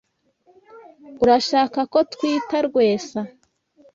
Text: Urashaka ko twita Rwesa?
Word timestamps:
Urashaka 1.23 1.79
ko 1.91 1.99
twita 2.11 2.57
Rwesa? 2.67 3.21